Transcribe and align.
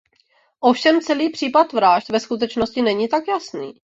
Ovšem 0.59 1.01
celý 1.01 1.29
případ 1.29 1.73
vražd 1.73 2.09
ve 2.09 2.19
skutečnosti 2.19 2.81
není 2.81 3.07
tak 3.09 3.27
jasný. 3.27 3.73